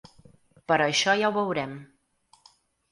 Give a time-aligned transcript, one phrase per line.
[0.71, 1.79] Però això ja ho veurem.